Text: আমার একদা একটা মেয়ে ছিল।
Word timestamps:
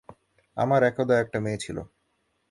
আমার 0.57 0.81
একদা 0.83 1.15
একটা 1.19 1.37
মেয়ে 1.39 1.57
ছিল। 1.57 1.77